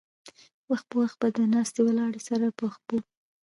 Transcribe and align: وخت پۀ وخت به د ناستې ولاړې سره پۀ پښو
وخت 0.69 0.85
پۀ 0.89 0.93
وخت 1.01 1.15
به 1.21 1.27
د 1.37 1.39
ناستې 1.53 1.79
ولاړې 1.83 2.21
سره 2.27 2.45
پۀ 2.57 2.67
پښو 2.87 2.97